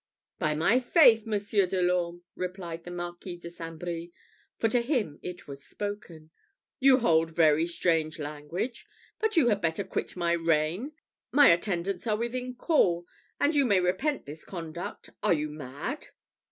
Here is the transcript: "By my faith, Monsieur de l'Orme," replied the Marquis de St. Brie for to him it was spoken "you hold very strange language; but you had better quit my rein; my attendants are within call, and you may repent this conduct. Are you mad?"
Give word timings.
"By 0.39 0.55
my 0.55 0.79
faith, 0.79 1.27
Monsieur 1.27 1.67
de 1.67 1.79
l'Orme," 1.79 2.23
replied 2.35 2.85
the 2.85 2.89
Marquis 2.89 3.37
de 3.37 3.51
St. 3.51 3.77
Brie 3.77 4.11
for 4.57 4.67
to 4.67 4.81
him 4.81 5.19
it 5.21 5.47
was 5.47 5.63
spoken 5.63 6.31
"you 6.79 6.97
hold 6.97 7.29
very 7.29 7.67
strange 7.67 8.17
language; 8.17 8.87
but 9.19 9.37
you 9.37 9.49
had 9.49 9.61
better 9.61 9.83
quit 9.83 10.15
my 10.17 10.31
rein; 10.31 10.93
my 11.31 11.49
attendants 11.49 12.07
are 12.07 12.17
within 12.17 12.55
call, 12.55 13.05
and 13.39 13.55
you 13.55 13.63
may 13.63 13.79
repent 13.79 14.25
this 14.25 14.43
conduct. 14.43 15.11
Are 15.21 15.33
you 15.35 15.49
mad?" 15.49 16.07